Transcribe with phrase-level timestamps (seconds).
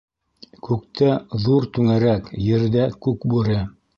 [0.67, 1.09] Күктә-
[1.43, 3.63] ҙур түңәрәк, Ерҙә- Күкбүре.